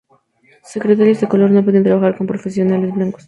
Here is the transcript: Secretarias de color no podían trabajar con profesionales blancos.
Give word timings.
Secretarias 0.63 1.21
de 1.21 1.27
color 1.27 1.51
no 1.51 1.63
podían 1.63 1.83
trabajar 1.83 2.17
con 2.17 2.25
profesionales 2.25 2.91
blancos. 2.91 3.19